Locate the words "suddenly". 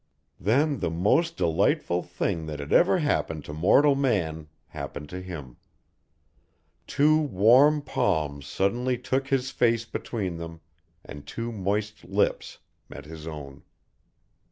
8.47-8.97